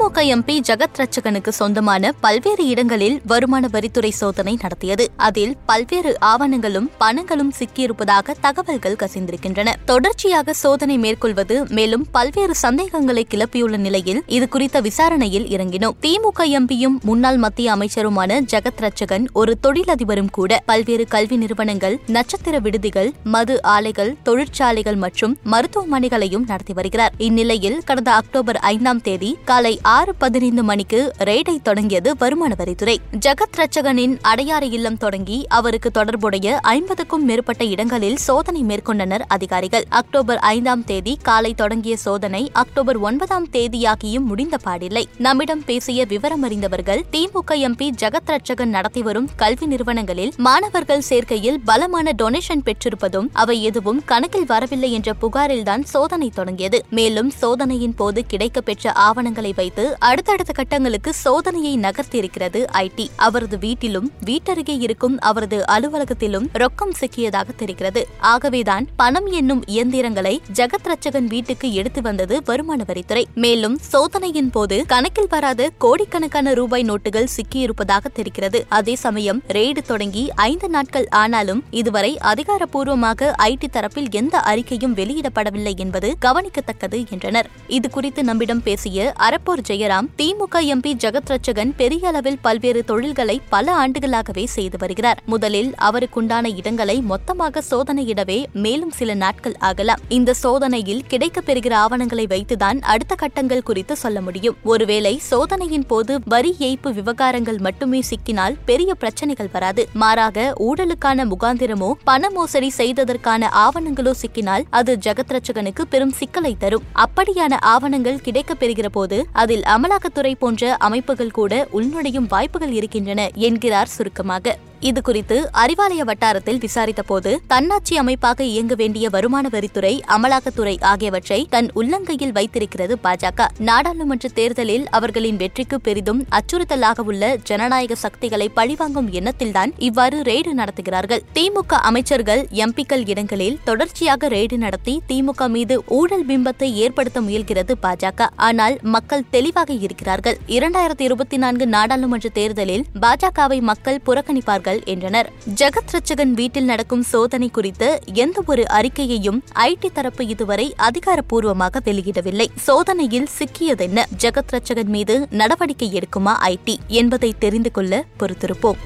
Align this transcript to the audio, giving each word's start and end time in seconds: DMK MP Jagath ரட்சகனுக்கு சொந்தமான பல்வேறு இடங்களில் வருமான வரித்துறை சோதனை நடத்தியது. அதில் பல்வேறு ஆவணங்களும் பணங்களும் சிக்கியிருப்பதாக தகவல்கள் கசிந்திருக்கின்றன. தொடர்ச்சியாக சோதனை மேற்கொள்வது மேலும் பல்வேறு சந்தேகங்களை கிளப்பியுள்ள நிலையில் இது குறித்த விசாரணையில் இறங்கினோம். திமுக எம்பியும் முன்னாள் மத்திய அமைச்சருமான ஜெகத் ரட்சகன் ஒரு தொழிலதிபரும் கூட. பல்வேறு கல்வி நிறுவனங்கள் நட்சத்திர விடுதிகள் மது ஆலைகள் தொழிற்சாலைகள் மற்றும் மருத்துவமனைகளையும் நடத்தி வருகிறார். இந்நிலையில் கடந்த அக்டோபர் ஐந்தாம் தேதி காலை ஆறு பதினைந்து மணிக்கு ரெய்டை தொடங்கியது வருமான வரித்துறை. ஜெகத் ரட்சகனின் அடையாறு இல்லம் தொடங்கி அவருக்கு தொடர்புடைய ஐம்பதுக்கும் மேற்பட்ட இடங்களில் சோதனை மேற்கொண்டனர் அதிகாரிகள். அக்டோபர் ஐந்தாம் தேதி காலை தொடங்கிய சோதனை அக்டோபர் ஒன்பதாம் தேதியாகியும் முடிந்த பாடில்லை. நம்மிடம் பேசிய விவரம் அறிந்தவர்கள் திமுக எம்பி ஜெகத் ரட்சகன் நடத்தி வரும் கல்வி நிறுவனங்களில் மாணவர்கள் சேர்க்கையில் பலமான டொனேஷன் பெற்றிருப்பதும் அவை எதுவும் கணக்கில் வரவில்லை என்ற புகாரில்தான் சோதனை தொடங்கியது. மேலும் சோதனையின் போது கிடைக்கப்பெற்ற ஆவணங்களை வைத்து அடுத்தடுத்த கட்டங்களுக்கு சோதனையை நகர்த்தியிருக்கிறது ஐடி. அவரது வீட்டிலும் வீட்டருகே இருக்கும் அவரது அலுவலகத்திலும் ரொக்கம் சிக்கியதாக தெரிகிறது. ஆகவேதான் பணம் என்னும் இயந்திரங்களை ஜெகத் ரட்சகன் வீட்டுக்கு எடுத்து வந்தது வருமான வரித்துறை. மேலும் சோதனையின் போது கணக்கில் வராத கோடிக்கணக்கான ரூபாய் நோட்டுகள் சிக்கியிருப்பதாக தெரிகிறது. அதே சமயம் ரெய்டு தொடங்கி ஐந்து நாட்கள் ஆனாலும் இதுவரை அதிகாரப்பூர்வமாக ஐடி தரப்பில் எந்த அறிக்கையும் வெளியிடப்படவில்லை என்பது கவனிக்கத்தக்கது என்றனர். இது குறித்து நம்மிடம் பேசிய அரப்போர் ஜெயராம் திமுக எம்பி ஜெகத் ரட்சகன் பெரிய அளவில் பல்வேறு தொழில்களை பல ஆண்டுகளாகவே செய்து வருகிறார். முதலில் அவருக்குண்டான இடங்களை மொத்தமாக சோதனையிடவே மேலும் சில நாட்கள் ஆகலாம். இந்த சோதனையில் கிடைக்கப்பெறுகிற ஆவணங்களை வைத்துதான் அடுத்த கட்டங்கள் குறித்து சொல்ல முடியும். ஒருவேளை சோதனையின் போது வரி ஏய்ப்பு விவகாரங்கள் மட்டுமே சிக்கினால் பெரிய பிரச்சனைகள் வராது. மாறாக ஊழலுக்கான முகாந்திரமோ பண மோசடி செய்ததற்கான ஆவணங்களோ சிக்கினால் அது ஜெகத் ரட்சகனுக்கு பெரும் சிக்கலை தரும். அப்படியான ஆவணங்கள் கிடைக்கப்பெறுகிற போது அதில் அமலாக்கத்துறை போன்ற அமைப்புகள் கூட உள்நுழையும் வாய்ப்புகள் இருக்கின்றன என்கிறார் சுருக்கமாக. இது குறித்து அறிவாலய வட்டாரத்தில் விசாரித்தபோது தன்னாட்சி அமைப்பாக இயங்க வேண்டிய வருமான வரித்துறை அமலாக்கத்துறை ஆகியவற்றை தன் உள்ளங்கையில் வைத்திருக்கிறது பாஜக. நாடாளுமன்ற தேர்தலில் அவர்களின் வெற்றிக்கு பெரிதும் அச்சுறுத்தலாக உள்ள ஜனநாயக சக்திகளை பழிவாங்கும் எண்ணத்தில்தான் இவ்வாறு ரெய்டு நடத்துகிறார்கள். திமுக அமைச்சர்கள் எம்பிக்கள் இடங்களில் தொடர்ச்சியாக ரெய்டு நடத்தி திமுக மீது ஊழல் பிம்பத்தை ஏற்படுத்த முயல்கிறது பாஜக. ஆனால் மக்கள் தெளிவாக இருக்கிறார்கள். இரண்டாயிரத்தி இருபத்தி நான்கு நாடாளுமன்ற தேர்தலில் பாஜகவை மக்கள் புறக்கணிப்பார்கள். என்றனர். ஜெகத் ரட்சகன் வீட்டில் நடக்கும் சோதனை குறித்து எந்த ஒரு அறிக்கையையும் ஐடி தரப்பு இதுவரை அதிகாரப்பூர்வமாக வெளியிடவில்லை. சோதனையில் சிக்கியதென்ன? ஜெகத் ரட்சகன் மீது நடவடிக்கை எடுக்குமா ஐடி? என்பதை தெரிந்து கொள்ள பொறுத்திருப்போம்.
DMK 0.00 0.20
MP 0.20 0.60
Jagath 0.68 0.98
ரட்சகனுக்கு 0.98 1.48
சொந்தமான 1.48 2.12
பல்வேறு 2.12 2.66
இடங்களில் 2.66 3.20
வருமான 3.26 3.68
வரித்துறை 3.72 4.10
சோதனை 4.10 4.58
நடத்தியது. 4.60 5.10
அதில் 5.16 5.56
பல்வேறு 5.66 6.16
ஆவணங்களும் 6.20 6.90
பணங்களும் 6.98 7.52
சிக்கியிருப்பதாக 7.58 8.34
தகவல்கள் 8.40 8.96
கசிந்திருக்கின்றன. 9.02 9.72
தொடர்ச்சியாக 9.84 10.52
சோதனை 10.52 10.98
மேற்கொள்வது 10.98 11.66
மேலும் 11.68 12.06
பல்வேறு 12.10 12.54
சந்தேகங்களை 12.54 13.26
கிளப்பியுள்ள 13.30 13.76
நிலையில் 13.76 14.22
இது 14.26 14.48
குறித்த 14.48 14.80
விசாரணையில் 14.80 15.46
இறங்கினோம். 15.46 15.96
திமுக 16.00 16.44
எம்பியும் 16.44 17.00
முன்னாள் 17.02 17.36
மத்திய 17.36 17.74
அமைச்சருமான 17.74 18.40
ஜெகத் 18.52 18.80
ரட்சகன் 18.80 19.26
ஒரு 19.32 19.58
தொழிலதிபரும் 19.66 20.30
கூட. 20.30 20.62
பல்வேறு 20.66 21.06
கல்வி 21.06 21.36
நிறுவனங்கள் 21.36 22.00
நட்சத்திர 22.06 22.58
விடுதிகள் 22.58 23.12
மது 23.24 23.62
ஆலைகள் 23.62 24.16
தொழிற்சாலைகள் 24.22 24.96
மற்றும் 24.96 25.38
மருத்துவமனைகளையும் 25.44 26.44
நடத்தி 26.46 26.72
வருகிறார். 26.72 27.12
இந்நிலையில் 27.18 27.82
கடந்த 27.84 28.12
அக்டோபர் 28.12 28.56
ஐந்தாம் 28.56 29.00
தேதி 29.00 29.36
காலை 29.44 29.78
ஆறு 29.90 30.14
பதினைந்து 30.14 30.62
மணிக்கு 30.62 31.12
ரெய்டை 31.18 31.62
தொடங்கியது 31.62 32.16
வருமான 32.18 32.54
வரித்துறை. 32.58 32.96
ஜெகத் 33.26 33.56
ரட்சகனின் 33.56 34.14
அடையாறு 34.22 34.72
இல்லம் 34.72 34.96
தொடங்கி 34.96 35.46
அவருக்கு 35.48 35.90
தொடர்புடைய 35.90 36.58
ஐம்பதுக்கும் 36.62 37.24
மேற்பட்ட 37.24 37.64
இடங்களில் 37.64 38.16
சோதனை 38.16 38.64
மேற்கொண்டனர் 38.64 39.24
அதிகாரிகள். 39.28 39.84
அக்டோபர் 39.88 40.38
ஐந்தாம் 40.38 40.84
தேதி 40.84 41.18
காலை 41.22 41.54
தொடங்கிய 41.54 41.96
சோதனை 41.96 42.50
அக்டோபர் 42.52 42.96
ஒன்பதாம் 42.96 43.48
தேதியாகியும் 43.52 44.28
முடிந்த 44.30 44.58
பாடில்லை. 44.64 45.04
நம்மிடம் 45.18 45.64
பேசிய 45.64 46.04
விவரம் 46.04 46.42
அறிந்தவர்கள் 46.42 47.04
திமுக 47.12 47.54
எம்பி 47.54 47.88
ஜெகத் 48.00 48.30
ரட்சகன் 48.30 48.74
நடத்தி 48.76 49.02
வரும் 49.02 49.28
கல்வி 49.36 49.66
நிறுவனங்களில் 49.66 50.32
மாணவர்கள் 50.36 51.02
சேர்க்கையில் 51.08 51.58
பலமான 51.64 52.14
டொனேஷன் 52.22 52.64
பெற்றிருப்பதும் 52.64 53.30
அவை 53.32 53.62
எதுவும் 53.62 54.02
கணக்கில் 54.04 54.46
வரவில்லை 54.46 54.92
என்ற 54.92 55.14
புகாரில்தான் 55.22 55.82
சோதனை 55.82 56.30
தொடங்கியது. 56.34 56.84
மேலும் 56.90 57.30
சோதனையின் 57.30 57.94
போது 57.94 58.24
கிடைக்கப்பெற்ற 58.30 58.88
ஆவணங்களை 58.94 59.52
வைத்து 59.56 59.78
அடுத்தடுத்த 59.98 60.52
கட்டங்களுக்கு 60.52 61.12
சோதனையை 61.24 61.74
நகர்த்தியிருக்கிறது 61.76 62.60
ஐடி. 62.72 63.06
அவரது 63.16 63.58
வீட்டிலும் 63.58 64.12
வீட்டருகே 64.24 64.78
இருக்கும் 64.78 65.18
அவரது 65.20 65.64
அலுவலகத்திலும் 65.68 66.48
ரொக்கம் 66.52 66.94
சிக்கியதாக 67.00 67.48
தெரிகிறது. 67.56 68.08
ஆகவேதான் 68.18 68.86
பணம் 68.96 69.26
என்னும் 69.26 69.62
இயந்திரங்களை 69.66 70.40
ஜெகத் 70.54 70.88
ரட்சகன் 70.88 71.26
வீட்டுக்கு 71.26 71.72
எடுத்து 71.72 72.02
வந்தது 72.02 72.42
வருமான 72.44 72.84
வரித்துறை. 72.86 73.24
மேலும் 73.34 73.78
சோதனையின் 73.80 74.50
போது 74.50 74.86
கணக்கில் 74.86 75.26
வராத 75.28 75.70
கோடிக்கணக்கான 75.78 76.54
ரூபாய் 76.54 76.84
நோட்டுகள் 76.84 77.28
சிக்கியிருப்பதாக 77.36 78.04
தெரிகிறது. 78.14 78.66
அதே 78.68 78.94
சமயம் 78.94 79.42
ரெய்டு 79.48 79.78
தொடங்கி 79.86 80.30
ஐந்து 80.34 80.68
நாட்கள் 80.68 81.08
ஆனாலும் 81.08 81.64
இதுவரை 81.70 82.18
அதிகாரப்பூர்வமாக 82.22 83.32
ஐடி 83.42 83.68
தரப்பில் 83.72 84.10
எந்த 84.10 84.38
அறிக்கையும் 84.38 84.94
வெளியிடப்படவில்லை 84.94 85.76
என்பது 85.76 86.16
கவனிக்கத்தக்கது 86.24 87.10
என்றனர். 87.10 87.50
இது 87.68 87.90
குறித்து 87.90 88.24
நம்மிடம் 88.24 88.62
பேசிய 88.62 89.12
அரப்போர் 89.18 89.62
ஜெயராம் 89.70 90.08
திமுக 90.18 90.56
எம்பி 90.60 90.92
ஜெகத் 91.04 91.30
ரட்சகன் 91.30 91.72
பெரிய 91.76 92.08
அளவில் 92.08 92.38
பல்வேறு 92.42 92.84
தொழில்களை 92.84 93.40
பல 93.48 93.74
ஆண்டுகளாகவே 93.74 94.44
செய்து 94.46 94.76
வருகிறார். 94.78 95.22
முதலில் 95.26 95.74
அவருக்குண்டான 95.80 96.56
இடங்களை 96.56 97.00
மொத்தமாக 97.00 97.62
சோதனையிடவே 97.70 98.44
மேலும் 98.52 98.90
சில 98.90 99.14
நாட்கள் 99.14 99.54
ஆகலாம். 99.58 100.00
இந்த 100.08 100.34
சோதனையில் 100.34 101.02
கிடைக்கப்பெறுகிற 101.10 101.72
ஆவணங்களை 101.72 102.26
வைத்துதான் 102.26 102.80
அடுத்த 102.80 103.14
கட்டங்கள் 103.14 103.62
குறித்து 103.62 103.96
சொல்ல 103.96 104.20
முடியும். 104.20 104.56
ஒருவேளை 104.64 105.18
சோதனையின் 105.18 105.86
போது 105.86 106.18
வரி 106.24 106.56
ஏய்ப்பு 106.58 106.92
விவகாரங்கள் 106.92 107.58
மட்டுமே 107.58 108.02
சிக்கினால் 108.10 108.56
பெரிய 108.64 108.94
பிரச்சனைகள் 108.94 109.48
வராது. 109.52 109.88
மாறாக 109.94 110.52
ஊழலுக்கான 110.58 111.28
முகாந்திரமோ 111.30 111.92
பண 112.04 112.30
மோசடி 112.30 112.72
செய்ததற்கான 112.76 113.48
ஆவணங்களோ 113.54 114.12
சிக்கினால் 114.22 114.62
அது 114.70 114.98
ஜெகத் 115.06 115.32
ரட்சகனுக்கு 115.32 115.82
பெரும் 115.82 116.12
சிக்கலை 116.12 116.56
தரும். 116.58 116.82
அப்படியான 116.94 117.56
ஆவணங்கள் 117.60 118.20
கிடைக்கப்பெறுகிற 118.24 118.86
போது 118.86 119.26
அதில் 119.32 119.59
அமலாக்கத்துறை 119.66 120.34
போன்ற 120.38 120.76
அமைப்புகள் 120.76 121.30
கூட 121.30 121.68
உள்நுழையும் 121.72 122.28
வாய்ப்புகள் 122.28 122.70
இருக்கின்றன 122.70 123.30
என்கிறார் 123.34 123.86
சுருக்கமாக. 123.86 124.56
இது 124.88 125.02
குறித்து 125.02 125.50
அறிவாலய 125.52 126.02
வட்டாரத்தில் 126.04 126.58
விசாரித்தபோது 126.58 127.36
தன்னாட்சி 127.46 127.96
அமைப்பாக 127.96 128.44
இயங்க 128.44 128.74
வேண்டிய 128.74 129.08
வருமான 129.08 129.48
வரித்துறை 129.52 130.00
அமலாக்கத்துறை 130.06 130.82
ஆகியவற்றை 130.82 131.46
தன் 131.50 131.68
உள்ளங்கையில் 131.74 132.32
வைத்திருக்கிறது 132.32 132.96
பாஜக. 133.04 133.46
நாடாளுமன்ற 133.58 134.28
தேர்தலில் 134.28 134.86
அவர்களின் 134.90 135.36
வெற்றிக்கு 135.36 135.80
பெரிதும் 135.80 136.26
அச்சுறுத்தலாக 136.30 137.04
உள்ள 137.04 137.36
ஜனநாயக 137.36 137.94
சக்திகளை 137.94 138.48
பழிவாங்கும் 138.48 139.12
எண்ணத்தில்தான் 139.12 139.72
இவ்வாறு 139.78 140.22
ரெய்டு 140.22 140.54
நடத்துகிறார்கள். 140.56 141.20
திமுக 141.34 141.72
அமைச்சர்கள் 141.90 142.46
எம்பிக்கள் 142.52 143.08
இடங்களில் 143.08 143.58
தொடர்ச்சியாக 143.64 144.28
ரெய்டு 144.28 144.56
நடத்தி 144.56 145.02
திமுக 145.08 145.48
மீது 145.48 145.82
ஊழல் 145.86 146.26
பிம்பத்தை 146.26 146.72
ஏற்படுத்த 146.72 147.20
முயல்கிறது 147.20 147.74
பாஜக. 147.82 148.28
ஆனால் 148.36 148.78
மக்கள் 148.82 149.28
தெளிவாக 149.30 149.72
இருக்கிறார்கள். 149.72 150.38
இரண்டாயிரத்தி 150.46 151.00
இருபத்தி 151.00 151.36
நான்கு 151.36 151.66
நாடாளுமன்ற 151.66 152.28
தேர்தலில் 152.28 152.84
பாஜகவை 153.00 153.60
மக்கள் 153.60 154.02
புறக்கணிப்பார்கள். 154.06 154.68
என்றனர். 154.78 155.32
ஜெகத் 155.54 155.92
ரட்சகன் 155.92 156.30
வீட்டில் 156.30 156.64
நடக்கும் 156.64 157.02
சோதனை 157.02 157.50
குறித்து 157.50 158.00
எந்த 158.14 158.42
ஒரு 158.46 158.64
அறிக்கையையும் 158.70 159.40
ஐடி 159.54 159.92
தரப்பு 159.92 160.26
இதுவரை 160.26 160.74
அதிகாரப்பூர்வமாக 160.78 161.80
வெளியிடவில்லை. 161.84 162.46
சோதனையில் 162.56 163.28
சிக்கியதென்ன? 163.38 164.04
ஜெகத் 164.22 164.52
ரட்சகன் 164.52 164.88
மீது 164.88 165.26
நடவடிக்கை 165.30 165.92
எடுக்குமா 165.92 166.32
ஐடி? 166.44 166.76
என்பதை 166.86 167.34
தெரிந்து 167.38 167.70
கொள்ள 167.70 168.04
பொறுத்திருப்போம். 168.18 168.76